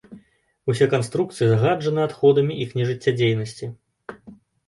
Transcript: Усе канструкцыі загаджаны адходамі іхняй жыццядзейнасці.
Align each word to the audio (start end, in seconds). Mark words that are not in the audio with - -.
Усе 0.71 0.85
канструкцыі 0.93 1.49
загаджаны 1.51 2.01
адходамі 2.07 2.57
іхняй 2.65 2.85
жыццядзейнасці. 2.93 3.65